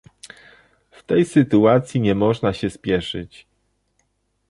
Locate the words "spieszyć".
2.69-3.47